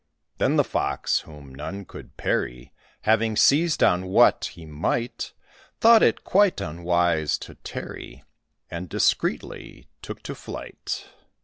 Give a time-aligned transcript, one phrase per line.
[0.39, 5.31] Then the Fox, whom none could parry, Having seized on what he might,
[5.79, 8.23] Thought it quite unwise to tarry,
[8.71, 11.05] And discreetly took to flight.